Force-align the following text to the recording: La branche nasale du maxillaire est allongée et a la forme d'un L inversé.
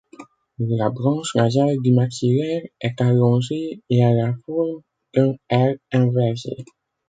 La 0.79 0.89
branche 0.89 1.35
nasale 1.35 1.77
du 1.83 1.91
maxillaire 1.93 2.63
est 2.81 2.99
allongée 3.01 3.83
et 3.87 4.03
a 4.03 4.11
la 4.11 4.33
forme 4.47 4.81
d'un 5.13 5.35
L 5.49 5.77
inversé. 5.91 6.55